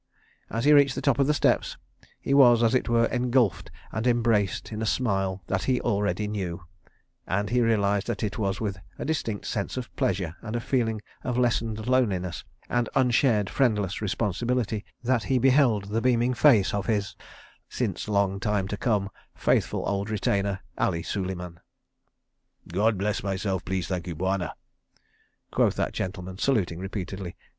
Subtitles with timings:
[0.49, 1.77] As he reached the top of the steps
[2.19, 7.51] he was, as it were, engulfed and embraced in a smile that he already knew—and
[7.51, 11.37] he realised that it was with a distinct sense of pleasure and a feeling of
[11.37, 17.15] lessened loneliness and unshared friendless responsibility that he beheld the beaming face of his
[17.69, 21.59] "since long time to come" faithful old retainer Ali Suleiman.
[22.67, 24.55] "God bless myself please, thank you, Bwana,"
[25.51, 27.37] quoth that gentleman, saluting repeatedly.